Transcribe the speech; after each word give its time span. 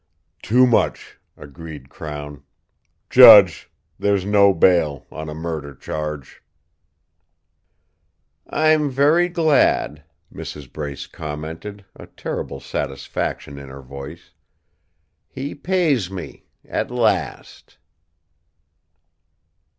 "Too 0.41 0.65
much," 0.65 1.19
agreed 1.37 1.89
Crown. 1.89 2.41
"Judge, 3.11 3.69
there's 3.99 4.25
no 4.25 4.51
bail 4.51 5.05
on 5.11 5.29
a 5.29 5.35
murder 5.35 5.75
charge." 5.75 6.41
"I'm 8.49 8.89
very 8.89 9.29
glad," 9.29 10.03
Mrs. 10.33 10.73
Brace 10.73 11.05
commented, 11.05 11.85
a 11.95 12.07
terrible 12.07 12.59
satisfaction 12.59 13.59
in 13.59 13.69
her 13.69 13.83
voice. 13.83 14.31
"He 15.29 15.53
pays 15.53 16.09
me 16.09 16.45
at 16.67 16.89
last." 16.89 17.77